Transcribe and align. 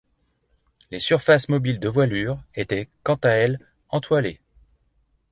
Les 0.89 0.97
surfaces 0.97 1.47
mobiles 1.47 1.79
de 1.79 1.87
voilure 1.87 2.41
étaient 2.55 2.89
quant 3.03 3.19
à 3.21 3.29
elles 3.29 3.59
entoilées. 3.89 4.41